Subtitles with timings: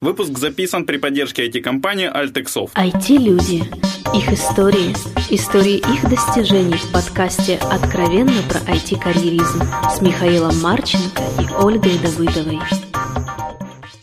[0.00, 2.70] Выпуск записан при поддержке IT-компании Altexoft.
[2.76, 3.64] IT-люди.
[4.14, 4.94] Их истории.
[5.28, 9.60] Истории их достижений в подкасте «Откровенно про IT-карьеризм»
[9.92, 12.60] с Михаилом Марченко и Ольгой Давыдовой.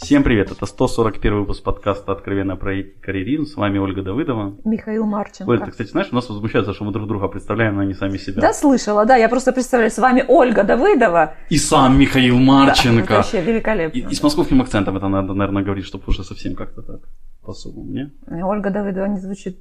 [0.06, 3.48] Всем привет, это 141 выпуск подкаста «Откровенно про карьеризм».
[3.48, 4.56] С вами Ольга Давыдова.
[4.64, 5.50] Михаил Марченко.
[5.50, 8.18] Оль, ты, кстати, знаешь, у нас возмущается, что мы друг друга представляем, но не сами
[8.18, 8.40] себя.
[8.40, 11.34] Да, слышала, да, я просто представляю, с вами Ольга Давыдова.
[11.50, 13.08] И сам Михаил Марченко.
[13.08, 13.98] Да, вообще великолепно.
[13.98, 17.00] И, и с московским акцентом это надо, наверное, говорить, чтобы уже совсем как-то так
[17.44, 18.12] по-особому, не?
[18.44, 19.58] Ольга Давыдова не звучит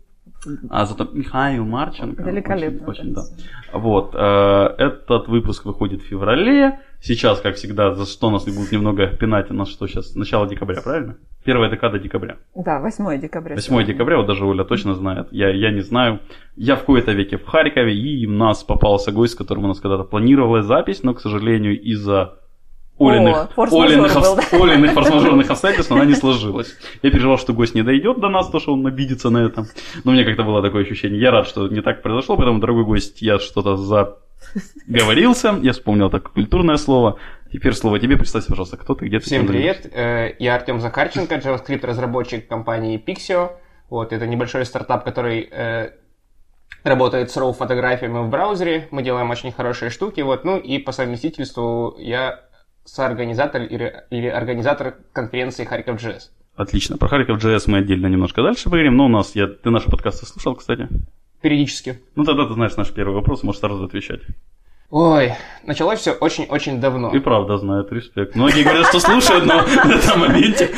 [0.71, 2.23] а зато Михаил Марченко.
[2.23, 2.89] Великолепно.
[2.89, 3.23] Очень, очень, да.
[3.73, 4.15] Вот.
[4.15, 6.81] Э, этот выпуск выходит в феврале.
[7.01, 10.15] Сейчас, как всегда, за что нас будут немного пинать, у нас что сейчас?
[10.15, 11.17] Начало декабря, правильно?
[11.45, 12.37] Первая декада декабря.
[12.55, 13.57] Да, 8 декабря.
[13.57, 15.29] 8 декабря, вот даже Оля точно знает.
[15.31, 16.21] Я, я не знаю.
[16.57, 19.81] Я в кои-то веке в Харькове, и у нас попался гость, с которым у нас
[19.81, 22.39] когда-то планировалась запись, но, к сожалению, из-за
[22.99, 24.43] Олиных, О, Олиных, был, да?
[24.53, 26.77] Олиных форс-мажорных обстоятельств она не сложилась.
[27.03, 29.67] Я переживал, что гость не дойдет до нас, то, что он обидится на этом.
[30.05, 31.21] Но мне как-то было такое ощущение.
[31.21, 33.77] Я рад, что не так произошло, поэтому, дорогой гость, я что-то
[34.87, 37.19] заговорился, я вспомнил так культурное слово.
[37.53, 38.17] Теперь слово тебе.
[38.17, 39.27] Представься, пожалуйста, кто ты, где ты.
[39.27, 43.53] Всем привет, э, я Артем Захарченко, JavaScript-разработчик компании Pixio.
[43.91, 45.91] Вот, это небольшой стартап, который э,
[46.85, 48.89] работает с RAW-фотографиями в браузере.
[48.93, 50.21] Мы делаем очень хорошие штуки.
[50.21, 52.41] Вот, ну и по совместительству я
[52.85, 56.33] соорганизатор или, или организатор конференции Харьков Джесс.
[56.57, 56.97] Отлично.
[56.97, 60.27] Про Харьков Джесс мы отдельно немножко дальше поговорим, но у нас, я, ты наши подкасты
[60.27, 60.89] слушал, кстати?
[61.41, 62.01] Периодически.
[62.15, 64.21] Ну тогда ты знаешь наш первый вопрос, можешь сразу отвечать.
[64.97, 65.35] Ой,
[65.65, 67.11] началось все очень-очень давно.
[67.11, 68.37] И правда знают, респект.
[68.37, 70.71] Многие говорят, что слушают, но в этом моменте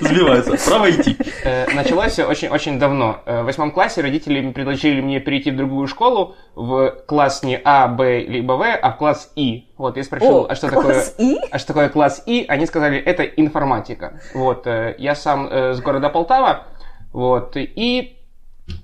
[0.00, 0.56] сбиваются.
[0.68, 1.16] Право идти.
[1.44, 3.20] Э, началось все очень-очень давно.
[3.24, 7.86] Э, в восьмом классе родители предложили мне перейти в другую школу, в класс не А,
[7.86, 9.68] Б, либо В, а в класс И.
[9.78, 11.04] Вот, я спросил, О, а что такое...
[11.16, 11.38] И?
[11.52, 12.46] А что такое класс И?
[12.48, 14.20] Они сказали, это информатика.
[14.34, 16.64] Вот, э, я сам с города Полтава,
[17.12, 18.15] вот, и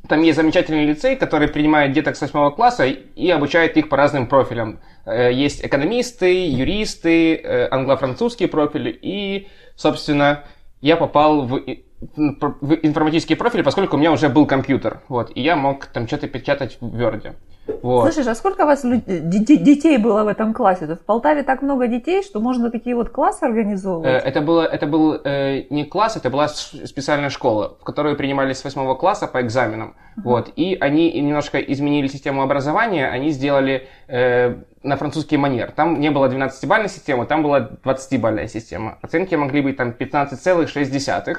[0.08, 4.26] там есть замечательный лицей, который принимает деток с 8 класса и обучает их по разным
[4.26, 4.80] профилям.
[5.04, 8.98] Э, есть экономисты, юристы, э, англо-французский профиль.
[9.02, 10.44] И, собственно,
[10.80, 15.02] я попал в, в информатический профиль, поскольку у меня уже был компьютер.
[15.08, 17.34] Вот, и я мог там что-то печатать в Word.
[17.82, 18.12] Вот.
[18.12, 20.86] Слышишь, а сколько у вас детей было в этом классе?
[20.86, 24.24] В Полтаве так много детей, что можно такие вот классы организовывать?
[24.24, 28.58] Э, это, было, это был э, не класс, это была специальная школа, в которую принимались
[28.58, 29.94] с восьмого класса по экзаменам.
[30.16, 30.22] Uh-huh.
[30.24, 35.70] Вот, и они немножко изменили систему образования, они сделали э, на французский манер.
[35.70, 38.98] Там не было 12-бальной системы, там была 20-бальная система.
[39.02, 41.36] Оценки могли быть там 15,6.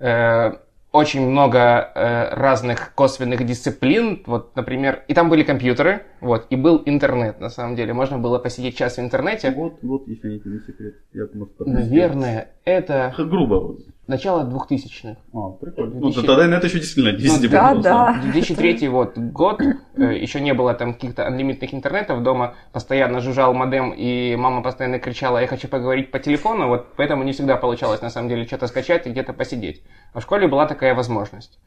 [0.00, 0.52] Э,
[0.92, 1.58] очень много
[1.94, 7.50] э, разных косвенных дисциплин, вот, например, и там были компьютеры, вот, и был интернет, на
[7.50, 9.50] самом деле, можно было посидеть час в интернете.
[9.50, 10.94] Вот, вот, если не секрет.
[11.12, 11.26] Я,
[11.58, 13.14] Наверное, это...
[13.18, 13.76] Грубо.
[14.08, 15.20] Начало 2000-х.
[15.34, 16.00] А, прикольно.
[16.00, 16.16] 2000...
[16.16, 18.20] Ну, тогда это еще действительно 10 ну, да, да.
[18.22, 23.92] 2003 вот, год, э, еще не было там каких-то анлимитных интернетов, дома постоянно жужжал модем,
[23.94, 28.08] и мама постоянно кричала, я хочу поговорить по телефону, вот поэтому не всегда получалось, на
[28.08, 29.82] самом деле, что-то скачать и где-то посидеть.
[30.14, 31.58] А в школе была такая возможность.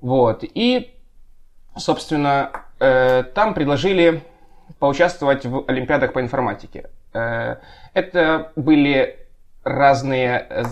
[0.00, 0.96] Вот, и,
[1.76, 2.50] собственно,
[2.80, 4.20] э, там предложили
[4.80, 6.90] поучаствовать в Олимпиадах по информатике.
[7.12, 7.58] Э,
[7.92, 9.23] это были
[9.64, 10.64] разные э,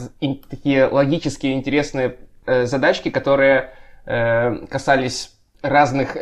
[0.49, 2.17] такие логические интересные
[2.47, 3.71] э, задачки, которые
[4.07, 5.33] э, касались
[5.63, 6.17] разных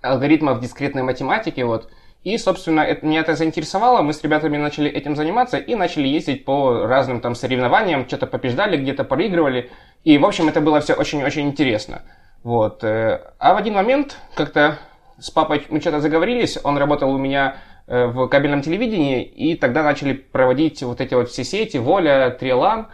[0.00, 1.60] алгоритмов дискретной математики.
[1.60, 1.90] Вот.
[2.24, 6.44] И, собственно, это, меня это заинтересовало, мы с ребятами начали этим заниматься и начали ездить
[6.46, 9.70] по разным там соревнованиям, что-то побеждали, где-то проигрывали.
[10.04, 12.02] И, в общем, это было все очень-очень интересно.
[12.42, 12.82] Вот.
[12.82, 14.78] А в один момент как-то
[15.18, 20.12] с папой мы что-то заговорились, он работал у меня в кабельном телевидении, и тогда начали
[20.12, 22.88] проводить вот эти вот все сети, Воля, Триэлан,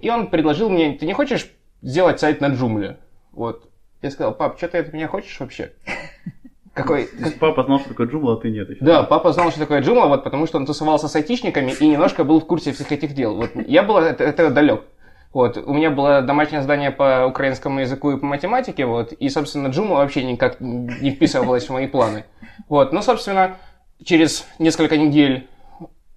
[0.00, 2.98] и он предложил мне, ты не хочешь сделать сайт на Джумле?
[3.32, 3.68] Вот.
[4.00, 5.72] Я сказал, пап, что ты от меня хочешь вообще?
[6.74, 7.08] Какой...
[7.18, 8.82] Есть папа знал, что такое Джумла, а ты нет еще.
[8.82, 12.24] Да, папа знал, что такое Джумла, вот, потому что он тусовался с айтишниками и немножко
[12.24, 13.36] был в курсе всех этих дел.
[13.36, 14.84] Вот, я был от этого далек.
[15.34, 19.68] Вот, у меня было домашнее задание по украинскому языку и по математике, вот, и, собственно,
[19.68, 22.24] Джумла вообще никак не вписывалась в мои планы.
[22.68, 23.56] Вот, ну, собственно,
[24.04, 25.48] через несколько недель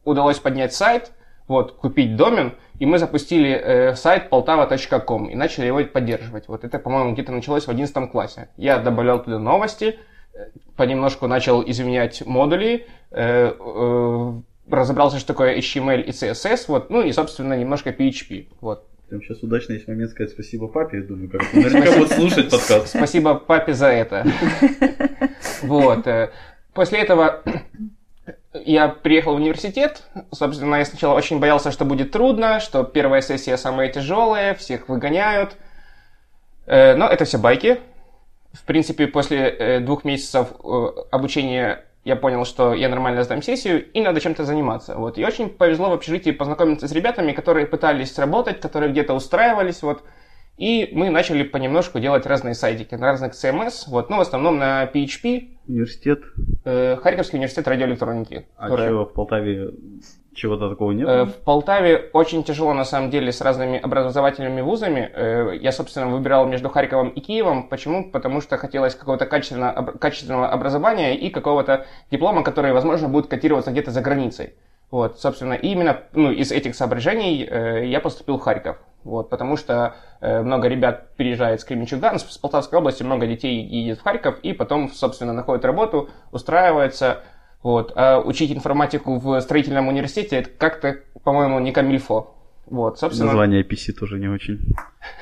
[0.03, 1.11] удалось поднять сайт,
[1.47, 6.47] вот, купить домен, и мы запустили э, сайт poltava.com и начали его поддерживать.
[6.47, 8.49] Вот это, по-моему, где-то началось в 11 классе.
[8.57, 9.99] Я добавлял туда новости,
[10.33, 14.33] э, понемножку начал изменять модули, э, э,
[14.69, 18.47] разобрался, что такое HTML и CSS, вот, ну и, собственно, немножко PHP.
[18.61, 18.87] Вот.
[19.07, 22.87] Прям сейчас удачно есть момент сказать спасибо папе, я думаю, как наверняка будет слушать подкаст.
[22.87, 24.25] Спасибо папе за это.
[25.61, 26.05] Вот.
[26.75, 27.41] После этого
[28.53, 30.03] я приехал в университет.
[30.31, 35.55] Собственно, я сначала очень боялся, что будет трудно, что первая сессия самая тяжелая, всех выгоняют.
[36.67, 37.79] Э, Но это все байки.
[38.51, 43.89] В принципе, после э, двух месяцев э, обучения я понял, что я нормально сдам сессию
[43.91, 44.95] и надо чем-то заниматься.
[44.95, 45.17] Вот.
[45.17, 49.81] И очень повезло в общежитии познакомиться с ребятами, которые пытались работать, которые где-то устраивались.
[49.81, 50.03] Вот.
[50.57, 54.85] И мы начали понемножку делать разные сайтики на разных CMS, вот, ну, в основном на
[54.85, 56.19] PHP, Университет.
[56.63, 58.45] э, Харьковский университет радиоэлектроники.
[58.57, 59.71] А который- чего в Полтаве
[60.33, 61.07] чего-то такого нет?
[61.07, 65.09] Э, В Полтаве очень тяжело, на самом деле, с разными образовательными вузами.
[65.13, 67.67] Э, Я, собственно, выбирал между Харьковом и Киевом.
[67.67, 68.11] Почему?
[68.11, 73.91] Потому что хотелось какого-то качественного, качественного образования и какого-то диплома, который, возможно, будет котироваться где-то
[73.91, 74.53] за границей.
[74.91, 77.43] Вот, собственно, именно ну, из этих соображений
[77.89, 78.77] я поступил в Харьков.
[79.05, 83.63] Вот, потому что э, много ребят переезжает с Кременчуга, ну, с Полтавской области много детей
[83.63, 87.21] едет в Харьков, и потом, собственно, находят работу, устраивается.
[87.61, 87.93] Вот.
[87.95, 92.35] А учить информатику в строительном университете, это как-то, по-моему, не камильфо.
[92.65, 94.73] Вот, собственно, Название PC тоже не очень.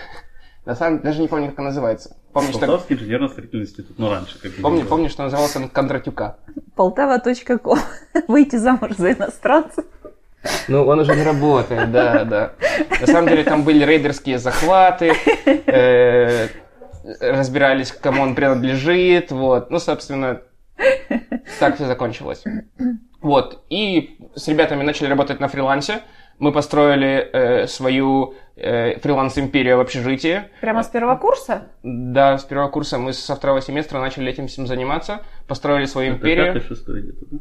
[0.65, 2.15] на самом даже не помню, как он называется.
[2.31, 4.00] Помню, что, Полтавский инженерно-строительный институт.
[4.00, 6.38] Ну, раньше как помню, помню, что назывался он Кондратюка.
[6.77, 7.79] Полтава.ком.
[8.29, 9.83] Выйти замуж за иностранца.
[10.68, 12.54] Ну, он уже не работает, да, да.
[13.00, 15.13] На самом деле там были рейдерские захваты,
[15.45, 16.48] э,
[17.19, 19.72] разбирались, кому он принадлежит, вот.
[19.72, 20.42] Ну, собственно,
[21.60, 22.44] так все закончилось.
[23.22, 26.01] Вот, и с ребятами начали работать на фрилансе.
[26.40, 30.44] Мы построили э, свою э, фриланс-империю в общежитии.
[30.62, 31.68] Прямо с первого курса?
[31.84, 36.18] Да, с первого курса мы со второго семестра начали этим всем заниматься, построили свою Это
[36.18, 36.54] империю.
[36.54, 37.38] пятый, шестой где-то, да?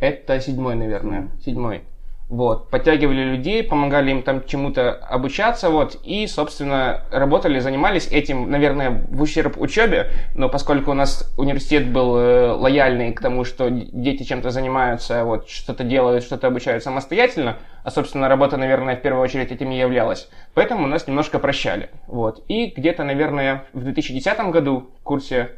[0.00, 1.30] Это седьмой, наверное.
[1.44, 1.84] Седьмой.
[2.28, 2.70] Вот.
[2.70, 9.20] Подтягивали людей, помогали им там чему-то обучаться, вот, и, собственно, работали, занимались этим, наверное, в
[9.20, 14.50] ущерб учебе, но поскольку у нас университет был э, лояльный к тому, что дети чем-то
[14.50, 19.70] занимаются, вот, что-то делают, что-то обучают самостоятельно, а, собственно, работа, наверное, в первую очередь этим
[19.70, 22.42] и являлась, поэтому нас немножко прощали, вот.
[22.48, 25.50] И где-то, наверное, в 2010 году в курсе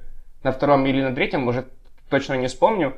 [0.42, 1.64] на втором или на третьем, уже
[2.10, 2.96] точно не вспомню,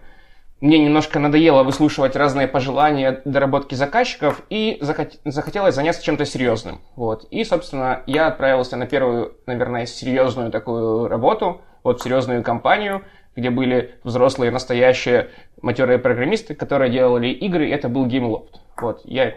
[0.61, 6.81] мне немножко надоело выслушивать разные пожелания, доработки заказчиков, и захот- захотелось заняться чем-то серьезным.
[6.97, 7.25] Вот.
[7.31, 13.05] И, собственно, я отправился на первую, наверное, серьезную такую работу, вот в серьезную компанию,
[13.37, 15.31] где были взрослые, настоящие
[15.63, 18.49] матерые программисты, которые делали игры, и это был GameLoft.
[18.81, 19.03] Вот.
[19.05, 19.35] Я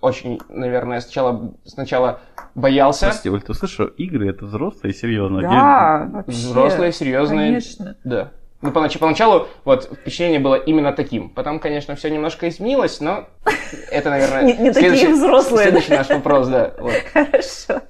[0.00, 2.20] очень, наверное, сначала, сначала
[2.54, 3.06] боялся.
[3.06, 5.40] Прости, Оль, ты слышишь, игры это взрослые и серьезно.
[5.40, 6.32] Да, вообще.
[6.32, 7.46] Взрослые, серьезные.
[7.48, 7.96] Конечно.
[8.04, 8.32] Да.
[8.60, 11.30] Ну, понач- поначалу вот впечатление было именно таким.
[11.30, 13.28] Потом, конечно, все немножко изменилось, но
[13.90, 16.74] это, наверное, Не- не такие следующий- взрослые, Следующий наш вопрос, да.
[16.78, 16.92] вот.
[17.12, 17.82] Хорошо.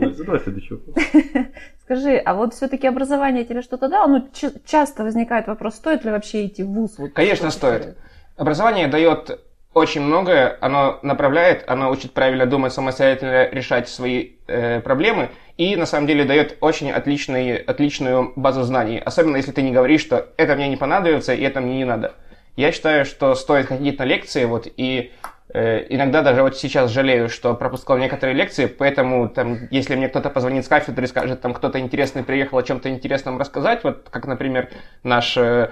[0.00, 1.04] Задавай следующий вопрос.
[1.84, 4.08] Скажи, а вот все-таки образование тебе что-то дало?
[4.08, 4.28] Ну,
[4.66, 6.98] часто возникает вопрос, стоит ли вообще идти в ВУЗ?
[6.98, 7.96] Вот Конечно, стоит.
[8.36, 9.40] Образование дает
[9.76, 15.28] очень многое, оно направляет, оно учит правильно думать, самостоятельно решать свои э, проблемы
[15.58, 20.00] и на самом деле дает очень отличный, отличную базу знаний, особенно если ты не говоришь,
[20.00, 22.14] что это мне не понадобится и это мне не надо.
[22.56, 25.12] Я считаю, что стоит ходить на лекции, вот, и
[25.52, 30.30] э, иногда даже вот сейчас жалею, что пропускал некоторые лекции, поэтому там, если мне кто-то
[30.30, 34.26] позвонит с кафедры и скажет, там кто-то интересный приехал о чем-то интересном рассказать, вот как,
[34.26, 34.70] например,
[35.02, 35.70] наш э,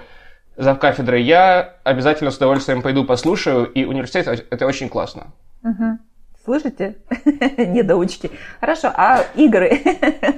[0.57, 5.27] зав кафедры, я обязательно с удовольствием пойду послушаю, и университет это- очень классно.
[5.63, 5.99] Мгм.
[6.43, 6.97] Слышите?
[7.57, 8.29] Недоучки.
[8.59, 9.81] Хорошо, а игры?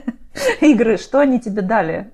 [0.61, 2.11] Игры, что они тебе дали?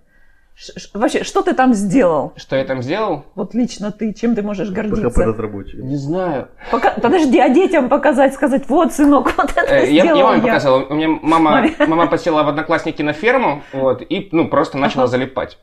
[0.55, 2.33] Ш- Вообще, что ты там сделал?
[2.35, 3.25] Что я там сделал?
[3.35, 5.25] Вот лично ты, чем ты можешь Пока гордиться?
[5.25, 5.79] разработчик.
[5.79, 6.47] Не знаю.
[6.71, 10.37] Пока- Подожди, а детям показать, сказать, вот, сынок, вот это Э, Я, сделал я маме
[10.37, 10.43] я.
[10.43, 10.85] показывал.
[10.89, 11.75] У меня мама, Маме.
[11.87, 15.11] мама подсела в одноклассники на ферму, вот, и, ну, просто начала Ага.
[15.11, 15.57] залипать.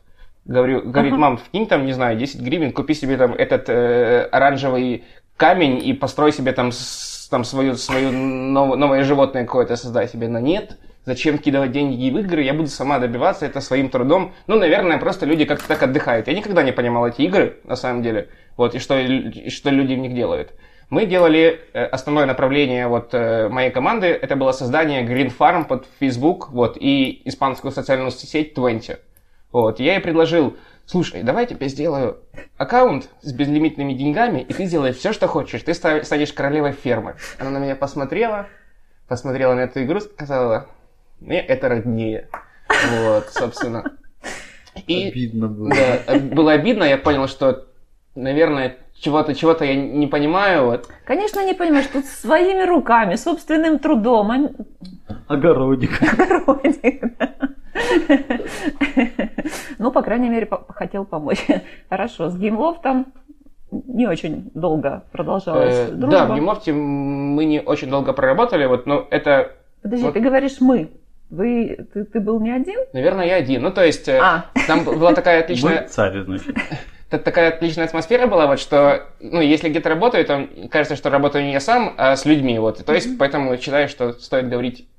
[0.45, 1.21] Говорю, говорит, Ага.
[1.21, 5.03] мам, вкинь там, не знаю, 10 гривен, купи себе там этот э, оранжевый
[5.37, 10.27] камень и построй себе там, с- там свою, свою нов- новое животное какое-то создай себе.
[10.27, 14.33] Но нет, зачем кидывать деньги в игры, я буду сама добиваться это своим трудом.
[14.47, 16.27] Ну, наверное, просто люди как-то так отдыхают.
[16.27, 19.93] Я никогда не понимал эти игры, на самом деле, вот, и что, и что люди
[19.93, 20.53] в них делают.
[20.89, 25.85] Мы делали э, основное направление вот э, моей команды, это было создание Green Farm под
[25.99, 28.97] Facebook, вот, и испанскую социальную сеть Twenty.
[29.51, 30.55] Вот, я ей предложил,
[30.85, 32.17] слушай, давай я тебе сделаю
[32.57, 35.61] аккаунт с безлимитными деньгами, и ты сделаешь все, что хочешь.
[35.63, 37.15] Ты ста- станешь королевой фермы.
[37.39, 38.47] Она на меня посмотрела,
[39.07, 40.67] посмотрела на эту игру, сказала,
[41.19, 42.29] мне это роднее.
[42.69, 43.83] Вот, собственно.
[44.87, 45.69] И Обидно было.
[45.69, 47.65] да, было обидно, я понял, что,
[48.15, 50.87] наверное, чего-то чего-то я не понимаю, вот.
[51.03, 54.49] Конечно, не понимаешь, тут своими руками, собственным трудом, а
[55.27, 55.91] Огородик.
[56.01, 57.03] огородик.
[59.79, 61.45] Ну, по крайней мере, хотел помочь.
[61.89, 63.07] Хорошо, с геймлофтом
[63.71, 66.11] не очень долго продолжалась Э, дружба.
[66.11, 70.13] Да, в Гемофте мы не очень долго проработали, вот, но это, Подожди, Вот.
[70.13, 70.91] ты говоришь мы.
[71.29, 72.77] Вы, ты, ты был не один?
[72.91, 73.61] наверное, я один.
[73.61, 76.53] Ну, то есть, э, А, там была такая отличная, Мы царь, значит.
[77.09, 81.45] та- такая отличная атмосфера была, вот, что, ну, если где-то работаю, то кажется, что работаю
[81.45, 82.83] не я сам, а с людьми, вот.
[82.85, 84.89] То есть, поэтому считаю, что стоит говорить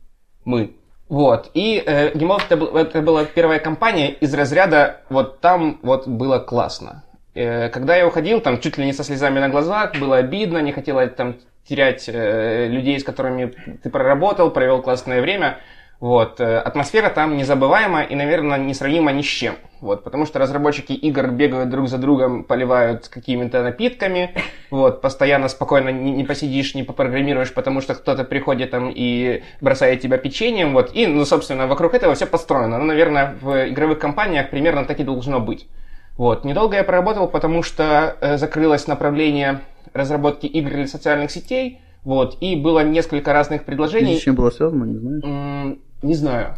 [0.47, 0.75] мы.
[1.13, 1.51] Вот.
[1.53, 7.05] И э, Гемофт это, это была первая компания из разряда вот там вот было классно.
[7.35, 10.73] Э, когда я уходил, там чуть ли не со слезами на глазах, было обидно, не
[10.73, 11.37] хотела там
[11.69, 13.53] терять э, людей, с которыми
[13.83, 15.59] ты проработал, провел классное время.
[16.03, 16.41] Вот.
[16.41, 19.55] э, Атмосфера там незабываемая и, наверное, несравнима ни с чем.
[19.81, 20.03] Вот.
[20.03, 24.35] Потому что разработчики игр бегают друг за другом, поливают какими-то напитками.
[24.73, 25.01] Вот.
[25.01, 30.19] Постоянно спокойно не, не посидишь, не попрограммируешь, потому что кто-то приходит там и бросает тебя
[30.19, 30.73] печеньем.
[30.73, 30.91] Вот.
[30.93, 32.79] И, ну, собственно, вокруг этого все построено.
[32.79, 35.69] Ну, наверное, в игровых компаниях примерно так и должно быть.
[36.17, 36.45] Вот.
[36.45, 39.61] Недолго я проработал, потому что э, закрылось направление
[39.93, 41.79] разработки игр для социальных сетей.
[42.03, 42.39] Вот.
[42.41, 44.19] И было несколько разных предложений.
[44.19, 45.79] с чем было связано, не знаешь?
[46.03, 46.57] Не знаю.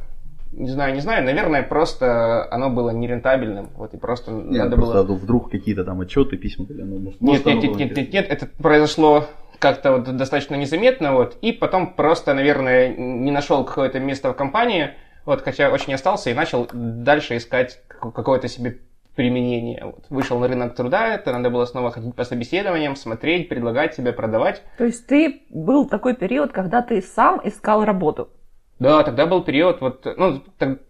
[0.52, 1.24] Не знаю, не знаю.
[1.24, 3.70] Наверное, просто оно было нерентабельным.
[3.76, 5.02] Вот и просто надо было...
[5.02, 8.26] вдруг какие-то там отчеты, письма, или оно, может, Нет, просто нет, нет, нет, нет, нет,
[8.30, 9.26] это произошло
[9.58, 14.90] как-то вот достаточно незаметно, вот, и потом просто, наверное, не нашел какое-то место в компании,
[15.24, 18.80] вот, хотя очень остался и начал дальше искать как- какое-то себе
[19.14, 19.84] применение.
[19.84, 20.04] Вот.
[20.10, 24.62] Вышел на рынок труда, это надо было снова ходить по собеседованиям, смотреть, предлагать себе, продавать.
[24.76, 28.28] то есть ты был такой период, когда ты сам искал работу.
[28.78, 30.42] Да, тогда был период, вот, ну,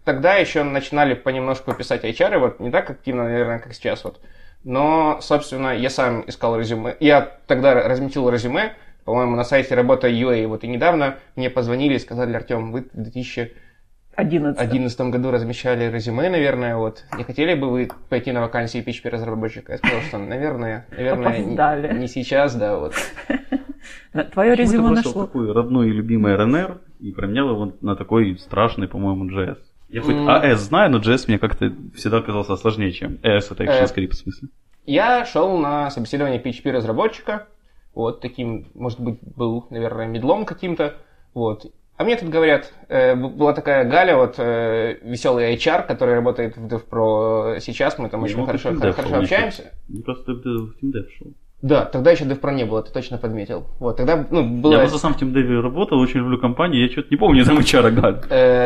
[0.03, 4.19] тогда еще начинали понемножку писать HR, вот, не так активно, наверное, как сейчас, вот.
[4.65, 6.97] Но, собственно, я сам искал резюме.
[6.99, 8.73] Я тогда разместил резюме,
[9.05, 10.47] по-моему, на сайте работа UA.
[10.47, 15.01] Вот и недавно мне позвонили и сказали, Артем, вы в 2011 11.
[15.01, 17.03] году размещали резюме, наверное, вот.
[17.15, 19.73] Не хотели бы вы пойти на вакансии PHP разработчика?
[19.73, 22.95] Я сказал, что, наверное, наверное, не, не сейчас, да, вот.
[24.33, 25.27] Твое резюме нашло.
[25.27, 29.57] такой родной и любимый РНР и променял его на такой страшный, по-моему, JS.
[29.89, 30.27] Я хоть М.
[30.27, 34.15] AS знаю, но JS мне как-то всегда казался сложнее, чем AS, это Э, ActionScript в
[34.15, 34.49] смысле.
[34.85, 37.47] Я шел на собеседование PHP разработчика.
[37.93, 40.95] Вот таким, может быть, был, наверное, медлом каким-то.
[41.33, 41.71] Вот.
[41.97, 46.65] А мне тут говорят, э, была такая Галя, вот э, веселый HR, который работает в
[46.65, 49.71] DevPro сейчас, мы там очень Ну, хорошо, DevPro хорошо общаемся.
[49.87, 51.27] Мне кажется, ты в TeamDev шел.
[51.65, 53.65] Да, тогда еще DevPro не было, ты точно подметил.
[53.79, 54.73] Вот, тогда, ну, было...
[54.73, 57.89] Я просто сам в TeamDev работал, очень люблю компанию, я что-то не помню там HR
[57.89, 58.21] Галь.
[58.29, 58.65] Э,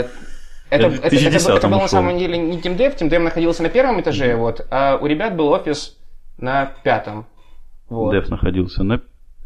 [0.70, 3.70] Это, это- это, 2010 был- это был на самом деле не TeamDev, TeamDev находился на
[3.70, 5.98] первом этаже, вот, а у ребят был офис
[6.40, 7.26] на пятом.
[7.88, 8.12] Вот.
[8.12, 9.00] Дев находился на...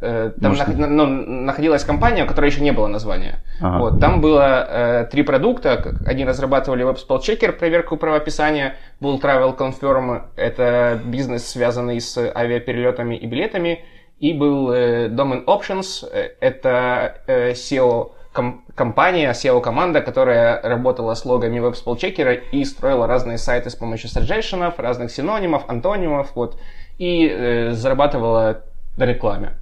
[0.05, 3.39] Э, Там Может, нах- ну, находилась компания, у которой еще не было названия.
[3.61, 3.79] Ага.
[3.79, 5.95] Вот, там было э, три продукта.
[6.05, 13.85] Они разрабатывали WebSpell-чекер, проверку правописания, был Travel Confirm, это бизнес, связанный с авиаперелетами и билетами,
[14.19, 21.23] и был э, Domain Options, э, это э, SEO ком- компания, SEO-команда, которая работала с
[21.23, 26.59] логами WebSpell-чекера и строила разные сайты с помощью саджешенов, разных синонимов, антонимов, вот,
[26.97, 28.63] и э, зарабатывала
[28.97, 29.53] на рекламе.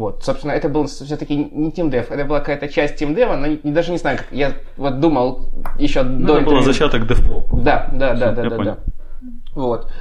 [0.00, 3.92] Вот, собственно, это был все-таки не TeamDev, это была какая-то часть TeamDev, но не- даже
[3.92, 6.62] не знаю, как я вот думал еще Ну, до это было интервью.
[6.72, 7.44] зачаток DevPro.
[7.62, 8.78] Да, да, да, да, да, да.
[9.54, 9.92] Вот.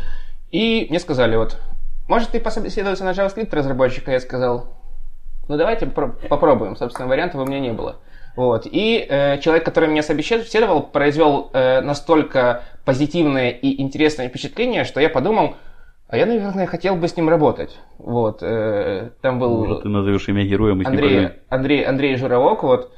[0.51, 1.57] И мне сказали, вот,
[2.07, 4.11] может, ты пособеседоваться на JavaScript разработчика?
[4.13, 4.67] Я сказал,
[5.49, 6.77] ну, давайте попро- попробуем.
[6.77, 7.97] Собственно, вариантов у меня не было.
[8.37, 8.67] Вот.
[8.71, 15.09] И э, человек, который меня собеседовал, произвел э, настолько позитивное и интересное впечатление, что я
[15.09, 15.55] подумал,
[16.09, 17.77] а я, наверное, хотел бы с ним работать.
[17.99, 18.41] Вот.
[18.41, 21.39] э, там был Может, ты назовешь имя героя, мы с ним Андрей, поговорим.
[21.49, 22.91] Андрей, Андрей Журавок, вот.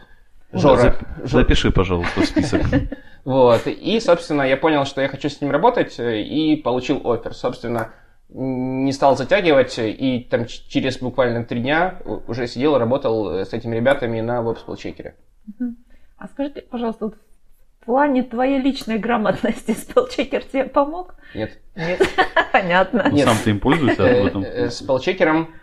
[0.53, 0.81] Да, Жора.
[0.81, 2.61] зап- Жо- Запиши, пожалуйста, в список.
[3.25, 3.67] вот.
[3.67, 7.33] И, собственно, я понял, что я хочу с ним работать, э, и получил офер.
[7.33, 7.89] Собственно,
[8.29, 13.75] не стал затягивать, и там через буквально три дня уже сидел, работал э, с этими
[13.75, 15.15] ребятами на веб-спелчекере.
[16.17, 17.15] А скажите, пожалуйста, вот
[17.81, 21.15] в плане твоей личной грамотности спелчекер тебе помог?
[21.33, 21.57] Нет.
[21.75, 22.01] Нет.
[22.51, 23.05] Понятно.
[23.09, 23.27] Ну, Нет.
[23.27, 24.43] Сам ты им пользуешься Э, об этом?
[24.43, 25.53] э, С спелчекером,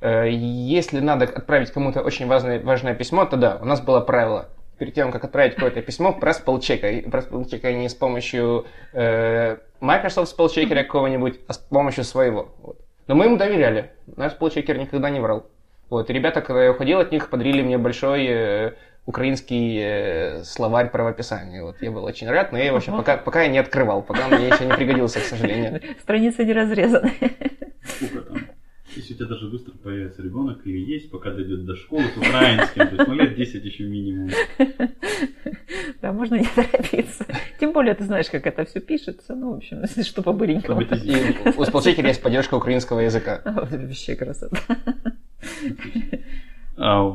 [0.00, 4.48] э, если надо отправить кому-то очень важное, важное письмо, то да, у нас было правило.
[4.78, 7.02] Перед тем, как отправить какое-то письмо, проспелчекай.
[7.02, 12.54] Проспелчекай не с помощью э, Microsoft спелчекера какого-нибудь, а с помощью своего.
[12.62, 12.78] Вот.
[13.06, 13.90] Но мы ему доверяли.
[14.16, 15.46] Наш спелчекер никогда не врал.
[15.88, 16.10] Вот.
[16.10, 18.72] И ребята, когда я уходил от них, подарили мне большой э,
[19.06, 21.62] украинский э, словарь правописания.
[21.62, 21.80] Вот.
[21.80, 24.34] Я был очень рад, но я его еще пока, пока я не открывал, пока он
[24.34, 25.80] мне еще не пригодился, к сожалению.
[26.02, 27.12] Страницы не разрезаны.
[27.84, 28.38] Сколько там?
[28.96, 32.88] Если у тебя даже быстро появится ребенок или есть, пока дойдет до школы с украинским,
[32.88, 34.30] то есть ну, лет 10 еще минимум.
[36.02, 37.26] Да, можно не торопиться.
[37.58, 39.34] Тем более ты знаешь, как это все пишется.
[39.34, 40.82] Ну, в общем, если что по-быренькому.
[40.82, 40.86] И
[41.56, 43.42] у есть поддержка украинского языка.
[43.44, 44.58] Вообще красота.
[46.78, 47.14] А,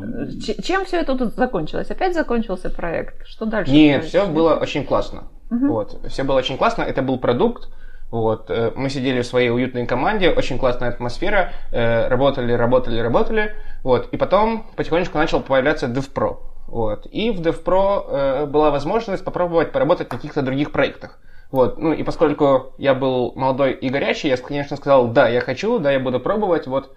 [0.63, 1.91] Чем все это тут закончилось?
[1.91, 3.27] Опять закончился проект?
[3.27, 3.71] Что дальше?
[3.71, 5.23] Нет, все было очень классно.
[5.49, 6.83] Вот, все было очень классно.
[6.83, 7.69] Это был продукт.
[8.11, 13.55] Вот, э, мы сидели в своей уютной команде, очень классная атмосфера, э, работали, работали, работали,
[13.83, 19.71] вот, и потом потихонечку начал появляться DevPro, вот, и в DevPro э, была возможность попробовать
[19.71, 21.19] поработать на каких-то других проектах,
[21.51, 25.79] вот, ну, и поскольку я был молодой и горячий, я, конечно, сказал, да, я хочу,
[25.79, 26.93] да, я буду пробовать, вот,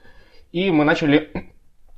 [0.50, 1.53] и мы начали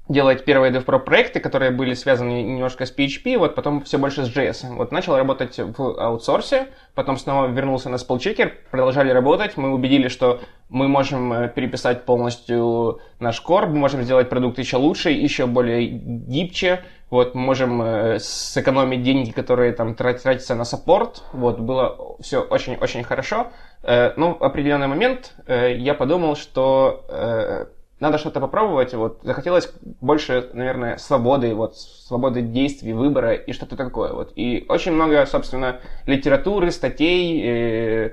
[0.09, 4.35] делать первые DevPro проекты, которые были связаны немножко с PHP, вот потом все больше с
[4.35, 4.75] JS.
[4.75, 10.41] Вот начал работать в аутсорсе, потом снова вернулся на Spellchecker, продолжали работать, мы убедили, что
[10.69, 15.87] мы можем э, переписать полностью наш core, мы можем сделать продукт еще лучше, еще более
[15.87, 22.17] гибче, вот, мы можем э, сэкономить деньги, которые там трат- тратятся на саппорт, вот, было
[22.21, 23.49] все очень-очень хорошо,
[23.83, 30.99] Э, но в определенный момент я подумал, что надо что-то попробовать, вот, захотелось больше, наверное,
[30.99, 34.33] свободы, вот, свободы действий, выбора и что-то такое, вот.
[34.37, 38.11] И очень много, собственно, литературы, статей, э,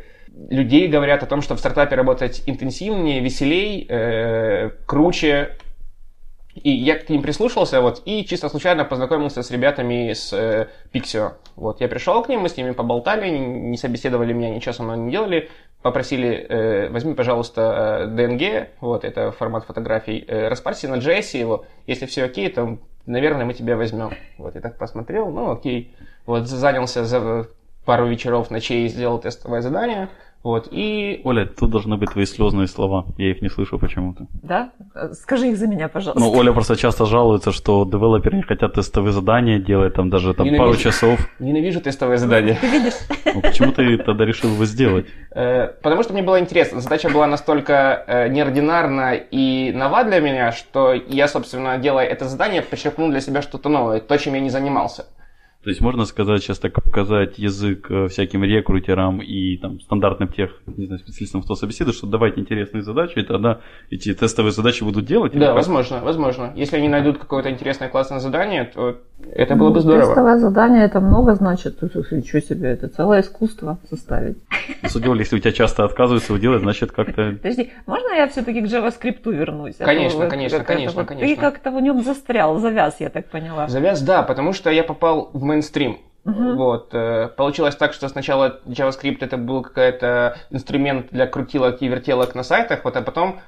[0.50, 5.58] людей говорят о том, что в стартапе работать интенсивнее, веселей, э, круче,
[6.56, 10.68] и я к ним прислушался, вот, и чисто случайно познакомился с ребятами с э.
[11.56, 14.98] Вот, я пришел к ним, мы с ними поболтали, не собеседовали меня, ничего со мной
[14.98, 15.50] не делали,
[15.84, 21.66] попросили, э, возьми, пожалуйста, э, DNG, вот, это формат фотографий, э, распарси на JS его,
[21.86, 24.12] если все окей, то, наверное, мы тебя возьмем.
[24.38, 25.94] Вот, я так посмотрел, ну, окей.
[26.26, 27.48] Вот, занялся за
[27.86, 30.08] пару вечеров, ночей, сделал тестовое задание,
[30.44, 33.06] вот, и Оля, тут должны быть твои слезные слова.
[33.18, 34.28] Я их не слышу почему-то.
[34.42, 34.72] Да?
[35.14, 36.20] Скажи их за меня, пожалуйста.
[36.20, 40.46] Ну, Оля просто часто жалуется, что девелоперы не хотят тестовые задания делать, там даже там,
[40.48, 40.80] пару Ненавижу.
[40.80, 41.20] часов.
[41.40, 42.58] ненавижу тестовое задание.
[42.60, 42.94] Ты видишь?
[43.34, 45.06] Ну, почему ты тогда решил его сделать?
[45.32, 46.82] Э, Потому что мне было интересно.
[46.82, 52.62] Задача была настолько э, неординарна и нова для меня, что я, собственно, делая это задание,
[52.62, 55.06] почерпнул для себя что-то новое, то, чем я не занимался.
[55.64, 60.62] То есть можно сказать, сейчас так показать язык э, всяким рекрутерам и там стандартным тех,
[60.66, 65.06] не знаю, специалистам, кто собеседует, что давайте интересные задачи, и тогда эти тестовые задачи будут
[65.06, 65.32] делать.
[65.34, 66.52] Да, возможно, возможно.
[66.58, 69.00] Если они найдут какое-то интересное, классное задание, то
[69.32, 70.08] это было бы здорово.
[70.08, 71.82] Тестовое задание это много значит.
[71.82, 74.38] Ничего себе, это целое искусство составить.
[74.88, 77.32] Судя, Оля, если у тебя часто отказываются его делать, значит как-то...
[77.32, 79.76] Подожди, можно я все-таки к JavaScript вернусь?
[79.80, 81.36] А Конечно, вот конечно, конечно, вот конечно.
[81.36, 83.68] Ты как-то в нем застрял, завяз, я так поняла.
[83.68, 85.98] Завяз, да, потому что я попал в мейнстрим.
[86.26, 86.56] Мгм.
[86.56, 86.90] Вот.
[86.94, 92.44] э, Получилось так, что сначала JavaScript это был какой-то инструмент для крутилок и вертелок на
[92.44, 93.40] сайтах, вот, а потом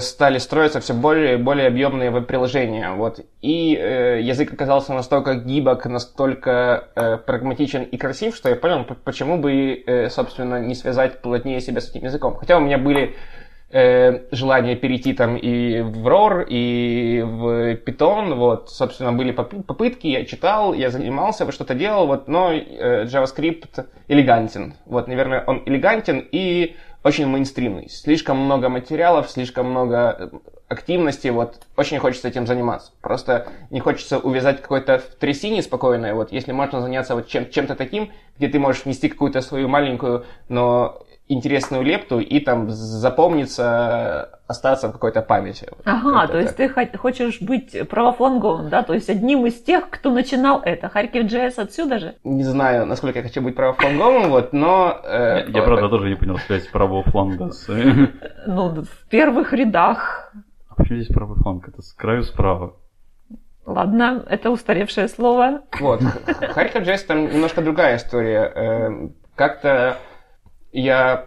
[0.00, 2.92] стали строиться все более и более объемные веб-приложения.
[2.92, 3.20] Вот.
[3.42, 9.38] И э, язык оказался настолько гибок, настолько э, прагматичен и красив, что я понял, почему
[9.38, 12.36] бы, э, собственно, не связать плотнее себя с этим языком.
[12.36, 13.14] Хотя у меня были
[13.74, 20.06] э, желание перейти там и в ROR, и в Python, вот, собственно, были попы- попытки,
[20.06, 26.24] я читал, я занимался, что-то делал, вот, но э, JavaScript элегантен, вот, наверное, он элегантен
[26.30, 30.30] и очень мейнстримный, слишком много материалов, слишком много э,
[30.68, 36.52] активности, вот, очень хочется этим заниматься, просто не хочется увязать какой-то трясине спокойной, вот, если
[36.52, 41.82] можно заняться вот чем- чем-то таким, где ты можешь внести какую-то свою маленькую, но интересную
[41.82, 45.68] лепту и там запомниться, остаться в какой-то памяти.
[45.84, 46.74] Ага, как-то то есть так.
[46.74, 48.82] ты хо- хочешь быть правофланговым, да?
[48.82, 50.88] То есть одним из тех, кто начинал это.
[50.88, 52.14] Харьков JS отсюда же?
[52.24, 54.98] Не знаю, насколько я хочу быть правофланговым, вот, но...
[55.04, 57.68] э, Я, правда, тоже не понял связь правого фланга с...
[57.68, 58.08] э,
[58.46, 60.32] Ну, в первых рядах.
[60.68, 61.68] А почему здесь правый фланг?
[61.68, 62.74] Это с краю справа.
[63.66, 65.62] Ладно, это устаревшее слово.
[65.80, 66.00] Вот,
[66.50, 68.52] Харьков Джесс там немножко другая история.
[68.54, 69.96] Э, Как-то
[70.74, 71.26] я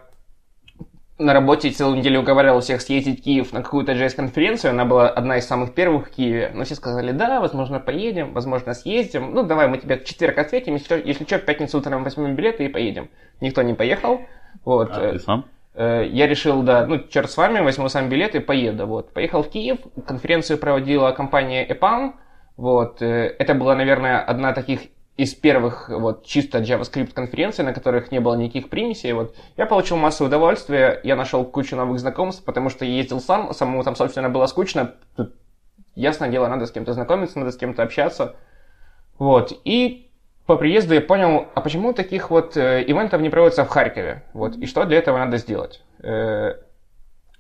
[1.17, 4.71] на работе целую неделю уговаривал всех съездить в Киев на какую-то JS-конференцию.
[4.71, 6.51] Она была одна из самых первых в Киеве.
[6.53, 9.33] Но все сказали, да, возможно, поедем, возможно, съездим.
[9.33, 10.73] Ну, давай, мы тебе в четверг ответим.
[10.73, 13.09] Если, что- если что, в пятницу утром возьмем билеты и поедем.
[13.41, 14.21] Никто не поехал.
[14.63, 14.91] Вот.
[14.91, 15.45] А ты сам?
[15.73, 18.85] Э, Я решил, да, ну, черт с вами, возьму сам билет и поеду.
[18.85, 19.11] Вот.
[19.11, 22.13] Поехал в Киев, конференцию проводила компания EPAM.
[22.57, 23.01] Вот.
[23.01, 24.81] э, Это была, наверное, одна таких
[25.17, 29.13] из первых вот чисто JavaScript конференций, на которых не было никаких примесей.
[29.13, 29.35] Вот.
[29.57, 33.95] Я получил массу удовольствия, я нашел кучу новых знакомств, потому что ездил сам, самому там,
[33.95, 34.93] собственно, было скучно.
[35.15, 35.33] Тут,
[35.95, 38.35] ясное дело, надо с кем-то знакомиться, надо с кем-то общаться.
[39.17, 39.59] Вот.
[39.65, 40.11] И
[40.45, 44.23] по приезду я понял, а почему таких вот э, ивентов не проводится в Харькове?
[44.33, 44.55] Вот.
[44.57, 45.83] И что для этого надо сделать?
[46.03, 46.53] Э,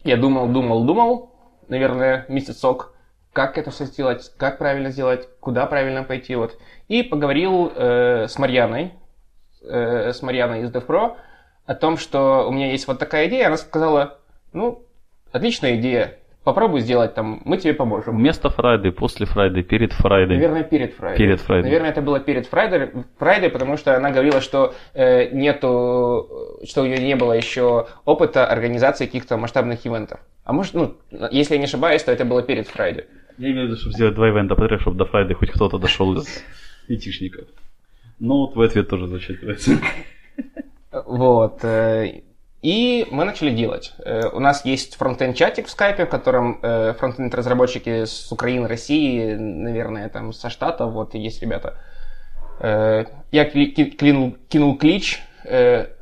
[0.03, 1.31] я думал, думал, думал,
[1.67, 2.95] наверное, месяцок,
[3.37, 6.35] как это все сделать, как правильно сделать, куда правильно пойти.
[6.35, 6.57] Вот.
[6.87, 8.93] И поговорил э, с Марьяной,
[9.61, 11.17] э, с Марьяной из DevPro
[11.67, 13.45] о том, что у меня есть вот такая идея.
[13.45, 14.17] Она сказала,
[14.53, 14.81] ну,
[15.31, 18.17] отличная идея, попробуй сделать там, мы тебе поможем.
[18.17, 20.37] Вместо Фрайды, после Фрайды, перед Фрайдой.
[20.37, 21.17] Наверное, перед Фрайдой.
[21.19, 21.69] Перед Фрайдой.
[21.69, 26.85] Наверное, это было перед Фрайдой, Фрайдой, потому что она говорила, что э, нету, что у
[26.87, 30.21] нее не было еще опыта организации каких-то масштабных ивентов.
[30.43, 30.95] А может, ну,
[31.29, 33.05] если я не ошибаюсь, то это было перед Фрайдой.
[33.37, 36.13] Я имею в виду, чтобы сделать два ивента подряд, чтобы до Фрайды хоть кто-то дошел
[36.17, 36.43] из
[36.89, 37.45] айтишников.
[38.19, 39.71] Но твой ответ тоже зачитывается.
[40.91, 41.59] Вот.
[41.63, 42.21] э,
[42.63, 43.93] И мы начали делать.
[44.03, 50.09] Э, У нас есть фронтенд-чатик в скайпе, в котором э, фронтенд-разработчики с Украины, России, наверное,
[50.09, 51.77] там со Штатов, вот есть ребята.
[52.59, 53.05] Я
[53.45, 55.21] кли- ки- клинул- кинул клич.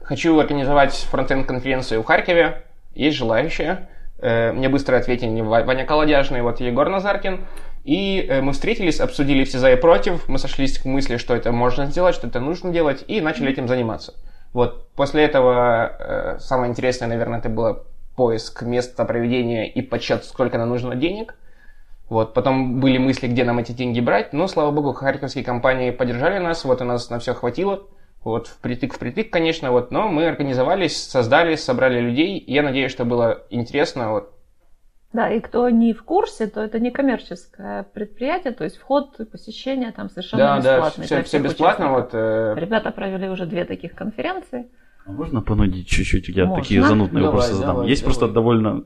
[0.03, 2.63] Хочу организовать фронтенд-конференцию в Харькове.
[2.93, 3.89] Есть желающие.
[4.19, 7.45] Э, Мне быстро ответили Ва- Ваня Колодяжный, вот Егор Назаркин.
[7.83, 10.27] И э, мы встретились, обсудили все за и против.
[10.27, 13.67] Мы сошлись к мысли, что это можно сделать, что это нужно делать, и начали этим
[13.67, 14.13] заниматься.
[14.53, 17.83] Вот после этого э, самое интересное, наверное, это было
[18.15, 21.35] поиск места проведения и подсчет, сколько нам нужно денег.
[22.07, 26.37] Вот, потом были мысли, где нам эти деньги брать, но, слава богу, харьковские компании поддержали
[26.37, 27.83] нас, вот у нас на все хватило,
[28.25, 33.05] вот, впритык, впритык, конечно, вот, но мы организовались, создали, собрали людей, и я надеюсь, что
[33.05, 34.33] было интересно, вот,
[35.13, 39.25] Да, и кто не в курсе, то это не коммерческое предприятие, то есть вход и
[39.25, 41.05] посещение там совершенно да, да, бесплатный.
[41.05, 44.67] все, для все всех бесплатно, вот, э, Ребята провели уже две таких конференции.
[45.05, 46.27] А можно понудить чуть-чуть?
[46.29, 46.63] Я Можно.
[46.63, 47.75] такие занудные Давай, вопросы задам.
[47.75, 48.15] давай, есть давай.
[48.17, 48.81] просто довольно...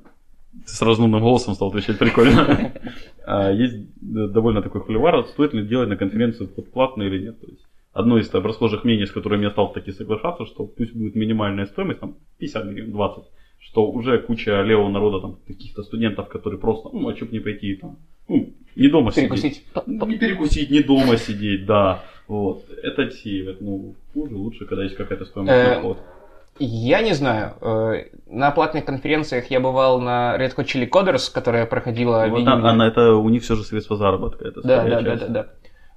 [0.65, 2.73] Ты с разнудным голосом стал отвечать прикольно.
[3.25, 7.39] А, Есть э, довольно такой холивар, стоит ли делать на конференцию вход платный или нет.
[7.39, 10.93] То есть одно из там, расхожих мнений, с которыми я стал таки соглашаться, что пусть
[10.95, 13.23] будет минимальная стоимость, там 50 гривен, 20,
[13.60, 17.39] что уже куча левого народа, там, каких-то студентов, которые просто, ну, а чё б не
[17.39, 17.97] пойти там,
[18.28, 19.30] ну, не дома сидеть.
[19.30, 19.63] перекусить.
[19.86, 22.04] Ну, Не перекусить, не дома сидеть, да.
[22.28, 22.63] Вот.
[22.84, 23.60] Это отсеивает.
[23.62, 25.97] Ну, хуже, лучше, когда есть какая-то стоимость Э, на вход.
[26.60, 27.54] Я не знаю.
[27.62, 32.52] э, На платных конференциях я бывал на Red Hot Chili Coders, которая проходила Вот, июне.
[32.52, 34.45] а, а на это у них все же средство заработка.
[34.47, 35.47] Это Да, да, да, да, да.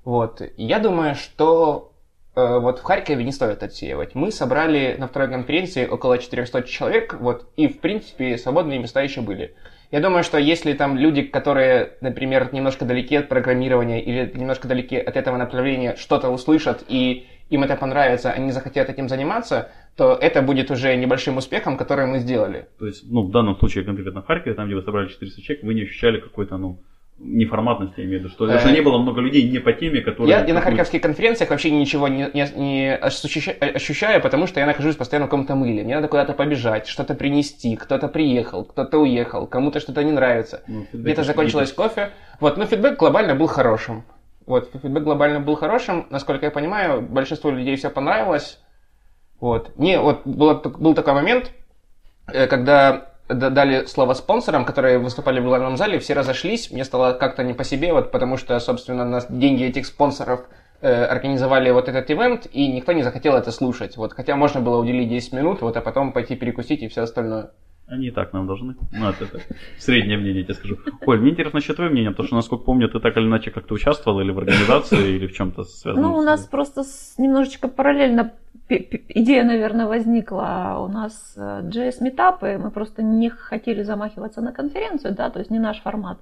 [0.05, 0.43] Вот.
[0.57, 1.93] Я думаю, что
[2.35, 4.15] э, вот в Харькове не стоит отсеивать.
[4.15, 9.21] Мы собрали на второй конференции около 400 человек, вот, и, в принципе, свободные места еще
[9.21, 9.55] были.
[9.91, 14.97] Я думаю, что если там люди, которые, например, немножко далеки от программирования или немножко далеки
[14.97, 20.41] от этого направления, что-то услышат и им это понравится, они захотят этим заниматься, то это
[20.41, 22.69] будет уже небольшим успехом, который мы сделали.
[22.79, 25.65] То есть, ну, в данном случае конкретно в Харькове, там, где вы собрали 400 человек,
[25.65, 26.81] вы не ощущали какой-то, ну,
[27.25, 30.01] неформатности, я имею в виду, что, Э, что не было много людей не по теме,
[30.01, 30.29] которые...
[30.31, 34.67] Я, я на харьковских конференциях вообще ничего не, не, не ощуща- ощущаю, потому что я
[34.67, 35.85] нахожусь постоянно в каком-то мыле.
[35.85, 40.63] Мне надо куда-то побежать, что-то принести, кто-то приехал, кто-то уехал, кому-то что-то не нравится.
[40.67, 42.11] Ну, Где-то закончилось кофе.
[42.41, 44.05] Вот, но фидбэк глобально был хорошим.
[44.47, 46.07] Вот, фидбэк глобально был хорошим.
[46.11, 48.59] Насколько я понимаю, большинству людей все понравилось.
[49.41, 49.77] Вот.
[49.79, 51.53] Не, вот было, был такой момент,
[52.27, 57.43] э, когда дали слово спонсорам, которые выступали в главном зале, все разошлись, мне стало как-то
[57.45, 60.41] не по себе, вот потому что, собственно, на деньги этих спонсоров
[60.81, 63.97] э, организовали вот этот ивент, и никто не захотел это слушать.
[63.97, 67.51] Вот, хотя можно было уделить 10 минут, вот, а потом пойти перекусить и все остальное.
[67.89, 68.75] Они и так нам должны.
[68.93, 69.41] Ну, это, это
[69.79, 70.79] среднее мнение, я тебе скажу.
[71.05, 73.75] Коль, мне интересно еще твое мнение, потому что, насколько помню, ты так или иначе как-то
[73.75, 76.13] участвовал или в организации, или в чем-то связанном.
[76.13, 78.33] Ну, у нас просто с- немножечко параллельно
[78.69, 80.79] идея, наверное, возникла.
[80.81, 85.59] У нас э, JS-метапы, мы просто не хотели замахиваться на конференцию, да, то есть не
[85.59, 86.19] наш формат.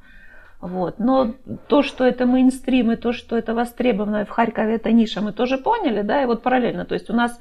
[0.61, 0.99] Вот.
[0.99, 1.35] Но
[1.69, 5.59] то, что это мейнстрим, и то, что это востребовано в Харькове, это ниша, мы тоже
[5.59, 6.85] поняли, да, и вот параллельно.
[6.85, 7.39] То есть у нас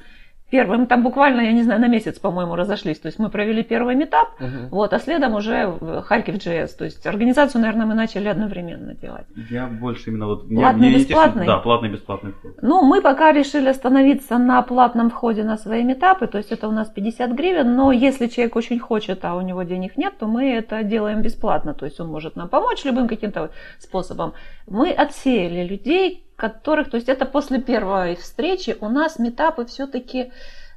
[0.49, 2.99] первый, мы там буквально, я не знаю, на месяц, по-моему, разошлись.
[2.99, 4.29] То есть мы провели первый метап,
[4.71, 6.69] вот, а следом уже в Харьков JS.
[6.77, 9.25] То есть организацию, наверное, мы начали одновременно делать.
[9.49, 10.47] Я больше именно вот...
[10.47, 11.45] Платный, интересует- бесплатный?
[11.45, 12.51] Да, платный, бесплатный вход.
[12.62, 16.71] Ну, мы пока решили остановиться на платном входе на свои метапы, то есть это у
[16.71, 20.51] нас 50 гривен, но если человек очень хочет, а у него денег нет, то мы
[20.51, 24.33] это делаем бесплатно, то есть он может нам помочь любым каким-то способом.
[24.67, 30.32] Мы отсеяли людей, которых, то есть это после первой встречи у нас метапы все-таки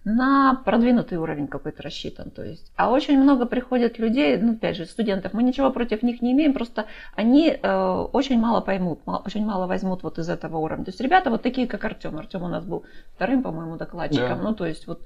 [0.04, 2.30] на продвинутый уровень какой-то рассчитан.
[2.30, 6.22] То есть, а очень много приходят людей, ну, опять же, студентов, мы ничего против них
[6.22, 10.58] не имеем, просто они э, очень мало поймут, мало- очень мало возьмут вот из этого
[10.58, 10.84] уровня.
[10.84, 12.18] То есть ребята вот такие, как Артем.
[12.18, 14.38] Артем у нас был вторым, по-моему, докладчиком.
[14.38, 14.42] Да.
[14.42, 15.02] Ну, то есть вот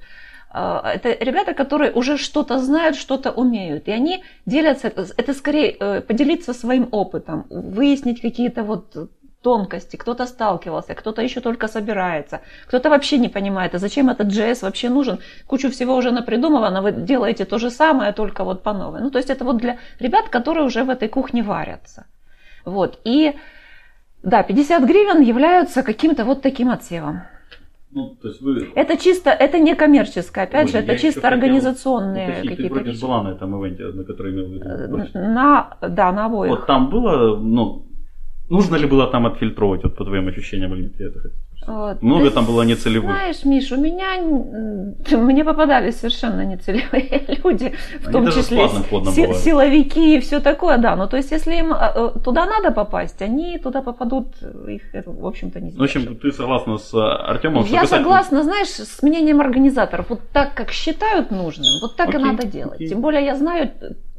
[0.54, 3.88] э, это ребята, которые уже что-то знают, что-то умеют.
[3.88, 9.10] И они делятся, это, это скорее э, поделиться своим опытом, выяснить какие-то вот
[9.46, 14.62] тонкости, кто-то сталкивался, кто-то еще только собирается, кто-то вообще не понимает, а зачем этот JS
[14.62, 19.00] вообще нужен, кучу всего уже напридумывано, вы делаете то же самое, только вот по новой.
[19.00, 22.06] Ну, то есть это вот для ребят, которые уже в этой кухне варятся.
[22.64, 23.34] Вот, и
[24.24, 27.20] да, 50 гривен являются каким-то вот таким отсевом.
[27.92, 28.72] Ну, то есть вы...
[28.74, 32.90] Это чисто, это не коммерческое, опять Ой, же, это чисто организационные уточнить, Ты какие-то вроде
[32.90, 33.02] вещи.
[33.02, 34.98] была на этом ивенте, на который имел в виду.
[35.14, 35.28] Э.
[35.28, 36.50] На, да, на обоих.
[36.50, 37.86] Вот там было, ну,
[38.48, 41.20] нужно ли было там отфильтровать, вот по твоим ощущениям, или я это.
[41.66, 42.00] Вот.
[42.02, 43.10] Много Ты там было нецелевых.
[43.10, 44.20] Знаешь, Миш, у меня
[45.18, 50.94] мне попадались совершенно нецелевые люди, в Они том числе си- силовики и все такое, да.
[50.96, 54.28] Ну, то есть, если им э, э, туда надо попасть, они туда попадут,
[54.68, 57.98] их это, в общем-то, не Ну, в общем, ты согласна с Артемом, что Я писать-
[58.00, 60.06] согласна, знаешь, с мнением организаторов.
[60.10, 62.74] Вот так, как считают нужным, вот так Окей, и надо делать.
[62.76, 62.88] окей.
[62.88, 63.70] Тем более я знаю,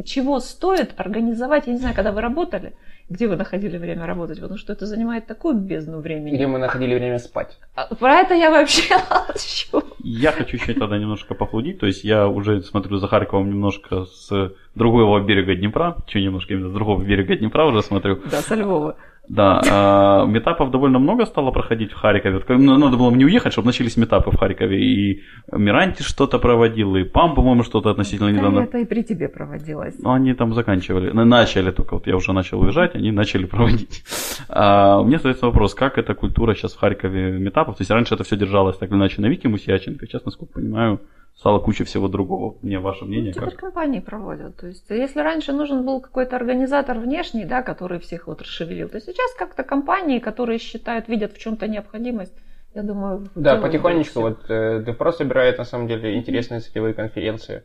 [0.04, 1.68] чего стоит организовать.
[1.68, 2.74] Я не знаю, когда вы работали,
[3.10, 6.36] где вы находили время работать, потому что это занимает такую бездну времени.
[6.36, 7.58] Где мы находили время спать.
[7.76, 9.84] А Про это я вообще молчу.
[10.04, 14.52] Я хочу еще тогда немножко пофлудить, то есть я уже смотрю за Харьковом немножко с
[14.76, 18.20] другого берега Днепра, что немножко именно с другого берега Днепра уже смотрю.
[18.30, 18.98] Да, со Львова.
[19.30, 22.36] Да, а, метапов довольно много стало проходить в Харькове.
[22.36, 24.82] Вот ну, надо было мне уехать, чтобы начались метапы в Харькове.
[24.82, 28.60] И Миранти что-то проводил, и ПАМ, по-моему, что-то относительно Да, недавно.
[28.62, 29.96] это и при тебе проводилось.
[30.00, 31.12] Ну, они там заканчивали.
[31.12, 34.04] На- Начали только, вот я уже начал уезжать, они начали проводить.
[34.50, 37.76] А, у меня остается вопрос, как эта культура сейчас в Харькове метапов?
[37.76, 41.02] То есть раньше это все держалось так или иначе на Вики Мусяченко, сейчас, насколько понимаю,
[41.38, 42.56] стало куча всего другого.
[42.62, 43.60] Мне ваше мнение Ну, теперь как?
[43.60, 44.58] компании проводят.
[44.58, 49.00] То есть, если раньше нужен был какой-то организатор внешний, да, который всех вот расшевелил, то
[49.00, 52.34] сейчас как-то компании, которые считают, видят в чем-то необходимость,
[52.74, 53.30] я думаю...
[53.36, 54.22] Да, потихонечку.
[54.22, 57.64] Вот э, DevPro собирает на самом деле интересные целевые конференции,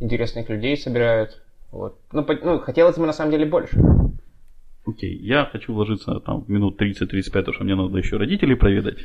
[0.00, 1.42] интересных людей собирают.
[1.72, 1.98] Вот.
[2.12, 3.78] Ну, по- ну, хотелось бы на самом деле больше.
[4.86, 8.96] Окей, я хочу вложиться там в минут 30-35, потому что мне надо еще родителей проведать.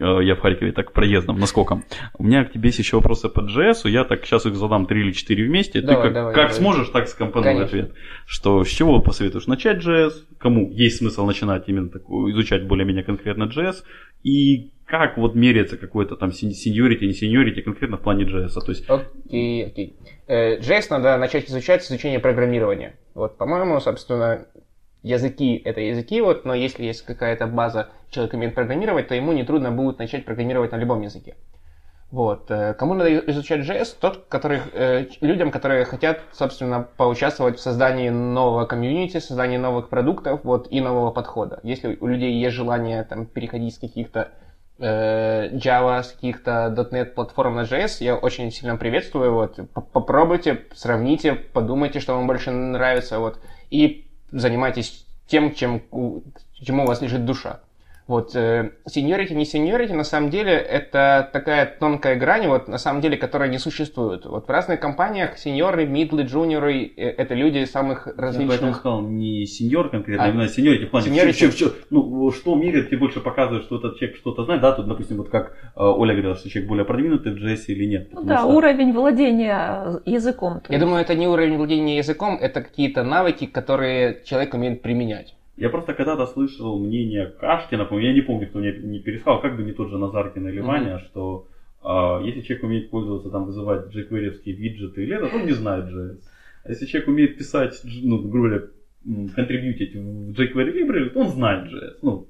[0.00, 1.84] Э, Я в Харькове так проездом, наскоком.
[2.18, 3.88] У меня к тебе есть еще вопросы по JS.
[3.88, 5.82] Я так сейчас их задам 3 или 4 вместе.
[5.82, 6.56] Давай, Ты как, давай, как давай.
[6.58, 7.66] сможешь, так скомпонуй Конечно.
[7.66, 7.92] ответ.
[8.26, 10.12] Что, с чего посоветуешь начать JS?
[10.38, 13.76] Кому есть смысл начинать именно такую, изучать более-менее конкретно JS?
[14.22, 18.54] И как вот меряется какой-то там сеньорити, не сеньорити конкретно в плане JS?
[18.64, 19.96] То есть, Окей, окей.
[20.26, 22.96] Э, JS надо начать изучать с изучения программирования.
[23.14, 24.46] Вот, по-моему, собственно,
[25.02, 29.70] языки это языки, вот, но если есть какая-то база, человек умеет программировать, то ему нетрудно
[29.70, 31.36] будет начать программировать на любом языке.
[32.10, 32.50] Вот.
[32.50, 33.96] э, Кому надо изучать JS?
[34.00, 40.40] Тот, который, э, людям, которые хотят, собственно, поучаствовать в создании нового комьюнити, создании новых продуктов
[40.42, 41.60] вот, и нового подхода.
[41.62, 44.32] Если у людей есть желание там, переходить с каких-то
[44.80, 49.32] э, Java, с каких-то .NET платформ на JS, я очень сильно приветствую.
[49.32, 49.60] Вот.
[49.92, 53.38] Попробуйте, сравните, подумайте, что вам больше нравится, вот,
[53.70, 55.82] и занимайтесь тем, чем,
[56.52, 57.60] чему у вас лежит душа.
[58.10, 58.32] Вот,
[58.86, 63.48] сеньорити, не сеньорити, на самом деле, это такая тонкая грань, вот, на самом деле, которая
[63.48, 64.26] не существует.
[64.26, 68.76] Вот в разных компаниях сеньоры, мидлы, джуниоры, э, это люди самых я поэтому различных...
[68.76, 71.32] сказал не сеньор конкретно, А, а именно сеньорити в плане, seniority.
[71.34, 74.72] чё- чё- чё- ну, что меряет, тебе больше показывает, что этот человек что-то знает, да,
[74.72, 78.08] тут, допустим, вот как э, Оля говорила, что человек более продвинутый в JS или нет.
[78.12, 80.54] Ну да, что- уровень владения языком.
[80.68, 80.84] Я есть.
[80.84, 85.36] думаю, это не уровень владения языком, это какие-то навыки, которые человек умеет применять.
[85.56, 89.62] Я просто когда-то слышал мнение Кашкина, я не помню, кто мне не пересказал, как бы
[89.62, 90.60] не тот же Назаркин или.
[90.60, 91.46] Ваня, что
[91.82, 96.20] а, если человек умеет пользоваться, там, вызывать jQuery виджеты или это, он не знает JS.
[96.64, 98.66] А если человек умеет писать, ну, грубо говоря,
[99.34, 101.98] контрибьютить в jQuery library, то он знает JS.
[102.02, 102.26] Ну,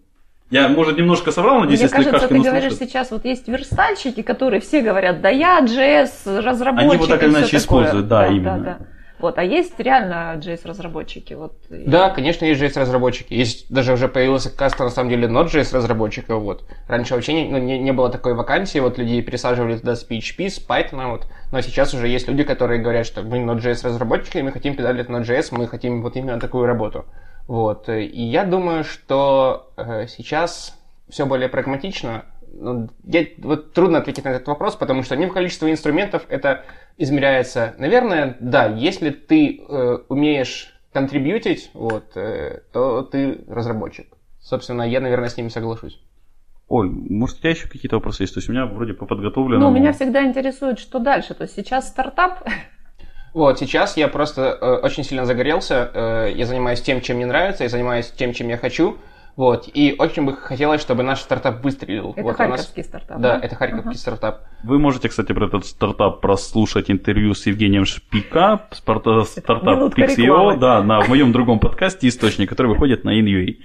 [0.50, 2.90] я, может, немножко соврал, надеюсь, Мне если кажется, Кашкин ты говоришь услышит.
[2.90, 6.90] сейчас, вот есть верстальщики, которые все говорят, да я JS разработчик.
[6.90, 7.61] Они вот так или иначе такое».
[7.61, 8.87] используют, да, именно.
[9.20, 11.35] Вот, а есть реально JS разработчики.
[11.35, 11.52] Вот.
[11.70, 13.35] и- Да, конечно, есть JS-разработчики.
[13.35, 16.42] Есть даже уже появился каста, на самом деле, Node.js разработчиков.
[16.42, 16.64] Вот.
[16.88, 20.48] Раньше вообще не, ну, не, не было такой вакансии, вот людей пересаживали туда с PHP,
[20.48, 21.26] с Python, вот.
[21.52, 25.09] но сейчас уже есть люди, которые говорят, что мы Node.js разработчики, и мы хотим педалить
[25.09, 27.04] Node.js, мы хотим вот именно такую работу.
[27.46, 27.88] Вот.
[27.88, 30.78] И я думаю, что э, сейчас
[31.09, 32.24] все более прагматично.
[32.52, 36.64] Ну, я- вот трудно ответить на этот вопрос, потому что одним количеством инструментов это
[36.98, 37.74] измеряется.
[37.78, 44.06] Наверное, да, если ты э, умеешь контрибьютить, вот, э, то ты разработчик.
[44.40, 46.00] Собственно, я, наверное, с ними соглашусь.
[46.68, 48.34] Оль, может, у тебя еще какие-то вопросы есть?
[48.34, 49.70] То есть у меня вроде по подготовленному...
[49.70, 51.34] Ну, меня всегда интересует, что дальше.
[51.34, 52.48] То есть сейчас стартап,
[53.32, 57.62] Вот, сейчас я просто э, очень сильно загорелся, э, я занимаюсь тем, чем мне нравится,
[57.62, 58.98] я занимаюсь тем, чем я хочу,
[59.37, 62.12] вот, и очень бы хотелось, чтобы наш стартап выстрелил.
[62.12, 63.21] это вот, у нас- харьковский стартап.
[63.21, 64.40] Да, это харьковский стартап.
[64.64, 70.59] Вы можете, кстати, про этот стартап прослушать интервью с Евгением Шпика, спарта- стартап минутка Pix.io,
[70.59, 73.57] да, на в моем другом подкасте «Источник», который выходит на InUA.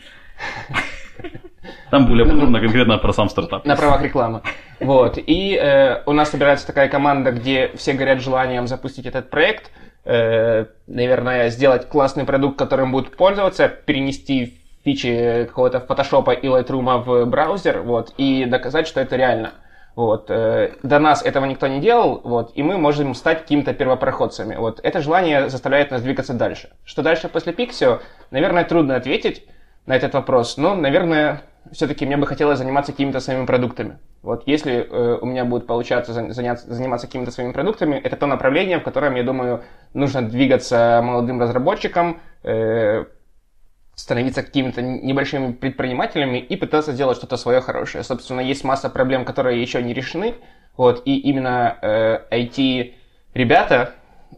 [1.89, 3.65] Там более подробно конкретно про сам стартап.
[3.65, 4.41] На правах рекламы.
[4.79, 5.17] Вот.
[5.17, 9.71] И э, у нас собирается такая команда, где все горят желанием запустить этот проект.
[10.03, 17.25] Э, наверное, сделать классный продукт, которым будут пользоваться, перенести фичи какого-то фотошопа и Lightroom в
[17.25, 19.53] браузер, вот, и доказать, что это реально.
[19.95, 20.29] Вот.
[20.29, 24.55] Э, до нас этого никто не делал, вот, и мы можем стать какими-то первопроходцами.
[24.55, 24.79] Вот.
[24.83, 26.69] Это желание заставляет нас двигаться дальше.
[26.85, 28.01] Что дальше после Pixio?
[28.29, 29.47] Наверное, трудно ответить
[29.85, 33.97] на этот вопрос, но, наверное, все-таки мне бы хотелось заниматься какими-то своими продуктами.
[34.21, 38.79] Вот если э, у меня будет получаться заняться, заниматься какими-то своими продуктами, это то направление,
[38.79, 43.05] в котором, я думаю, нужно двигаться молодым разработчикам, э,
[43.95, 48.03] становиться какими-то небольшими предпринимателями и пытаться сделать что-то свое хорошее.
[48.03, 50.35] Собственно, есть масса проблем, которые еще не решены,
[50.77, 53.93] вот, и именно э, IT-ребята,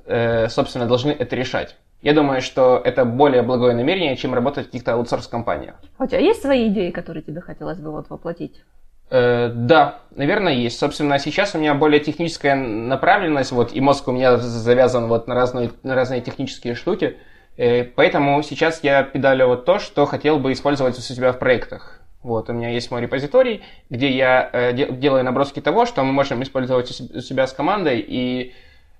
[0.06, 1.76] э, собственно, должны это решать.
[2.02, 5.76] Я думаю, что это более благое намерение, чем работать в каких-то аутсорс-компаниях.
[5.98, 8.62] А у тебя есть свои идеи, которые тебе хотелось бы вот воплотить?
[9.10, 10.78] Э, да, наверное, есть.
[10.78, 15.34] Собственно, сейчас у меня более техническая направленность, вот, и мозг у меня завязан вот на
[15.34, 17.18] разные, на разные технические штуки.
[17.58, 22.00] Э, поэтому сейчас я педалю вот то, что хотел бы использовать у себя в проектах.
[22.24, 26.42] Вот, у меня есть мой репозиторий, где я э, делаю наброски того, что мы можем
[26.44, 28.54] использовать у себя с командой, и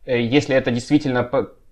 [0.06, 1.30] э, если это действительно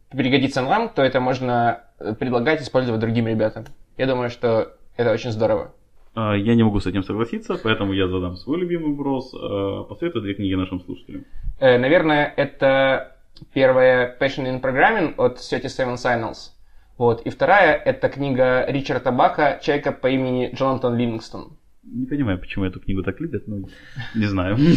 [0.09, 1.83] пригодится нам, то это можно
[2.19, 3.65] предлагать использовать другим ребятам.
[3.97, 5.73] Я думаю, что это очень здорово.
[6.13, 9.33] А, я не могу с этим согласиться, поэтому я задам свой любимый вопрос.
[9.33, 11.25] А, посоветуй две книги нашим слушателям.
[11.59, 13.17] Э, наверное, это
[13.53, 16.54] первая Passion in Programming от 37 Signals.
[16.97, 17.21] Вот.
[17.21, 21.57] И вторая– это книга Ричарда Бака «Чайка по имени Джонатан Ливингстон».
[21.83, 23.67] Не понимаю, почему эту книгу так любят, но
[24.15, 24.57] не знаю.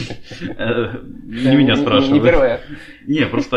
[0.59, 2.12] Э, не меня спрашивают.
[2.12, 2.61] Не первая.
[3.07, 3.57] Не, просто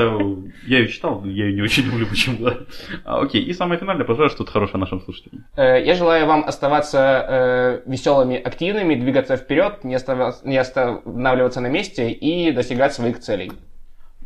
[0.67, 2.65] я ее читал, я ее не очень люблю почему-то.
[3.04, 5.45] А, окей, и самое финальное, пожалуйста, что-то хорошее нашим слушателям.
[5.58, 9.95] Э, я желаю вам оставаться э, веселыми, активными, двигаться вперед, не
[10.58, 13.52] останавливаться на месте и достигать своих целей.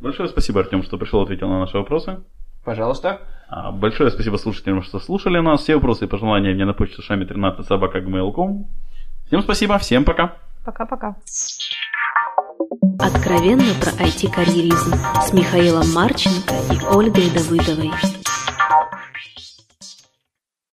[0.02, 2.18] Большое спасибо, Артем, что пришел ответил на наши вопросы.
[2.66, 3.22] Пожалуйста.
[3.48, 5.62] А, большое спасибо слушателям, что слушали нас.
[5.62, 8.02] Все вопросы и пожелания мне на почту шами 13 собака
[9.28, 10.34] Всем спасибо, всем пока.
[10.66, 11.16] Пока-пока.
[13.00, 17.92] Откровенно про IT-карьеризм с Михаилом Марченко и Ольгой Давыдовой.